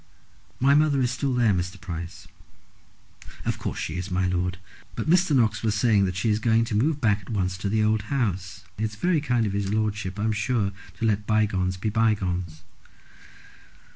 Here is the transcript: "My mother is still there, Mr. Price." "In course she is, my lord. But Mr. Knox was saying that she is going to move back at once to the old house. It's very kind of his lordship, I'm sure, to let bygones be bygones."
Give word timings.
"My 0.59 0.73
mother 0.73 0.99
is 0.99 1.11
still 1.11 1.35
there, 1.35 1.53
Mr. 1.53 1.79
Price." 1.79 2.27
"In 3.45 3.51
course 3.51 3.77
she 3.77 3.97
is, 3.99 4.09
my 4.09 4.25
lord. 4.25 4.57
But 4.95 5.07
Mr. 5.07 5.35
Knox 5.35 5.61
was 5.61 5.75
saying 5.75 6.05
that 6.05 6.15
she 6.15 6.31
is 6.31 6.39
going 6.39 6.65
to 6.65 6.75
move 6.75 6.99
back 6.99 7.21
at 7.21 7.29
once 7.29 7.55
to 7.59 7.69
the 7.69 7.83
old 7.83 8.01
house. 8.09 8.63
It's 8.79 8.95
very 8.95 9.21
kind 9.21 9.45
of 9.45 9.53
his 9.53 9.71
lordship, 9.71 10.17
I'm 10.17 10.31
sure, 10.33 10.71
to 10.97 11.05
let 11.05 11.27
bygones 11.27 11.77
be 11.77 11.89
bygones." 11.89 12.63